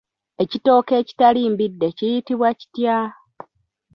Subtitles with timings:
[0.43, 2.97] Ekitooke ekitali mbidde kiyitibwa kitya?